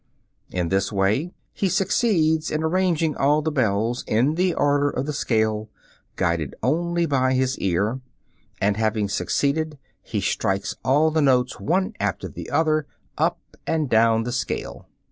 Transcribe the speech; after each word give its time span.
In 0.49 0.69
this 0.69 0.91
way 0.91 1.31
he 1.53 1.69
succeeds 1.69 2.49
in 2.49 2.63
arranging 2.63 3.15
all 3.15 3.43
the 3.43 3.51
bells 3.51 4.03
in 4.07 4.33
the 4.33 4.55
order 4.55 4.89
of 4.89 5.05
the 5.05 5.13
scale, 5.13 5.69
guided 6.15 6.55
only 6.63 7.05
by 7.05 7.33
his 7.33 7.55
ear, 7.59 8.01
and 8.59 8.77
having 8.77 9.07
succeeded, 9.07 9.77
he 10.01 10.19
strikes 10.19 10.75
all 10.83 11.11
the 11.11 11.21
notes 11.21 11.59
one 11.59 11.93
after 11.99 12.27
the 12.27 12.49
other 12.49 12.87
up 13.15 13.41
and 13.67 13.91
down 13.91 14.23
the 14.23 14.31
scale. 14.31 14.87